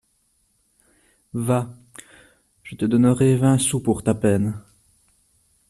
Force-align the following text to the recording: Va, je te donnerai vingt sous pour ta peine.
Va, 1.35 1.69
je 2.63 2.75
te 2.75 2.85
donnerai 2.85 3.35
vingt 3.37 3.59
sous 3.59 3.79
pour 3.83 4.01
ta 4.03 4.15
peine. 4.15 4.59